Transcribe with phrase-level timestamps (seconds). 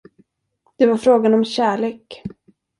[0.77, 2.23] Det var frågan om kärlek.